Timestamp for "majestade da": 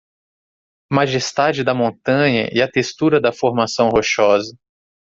0.95-1.75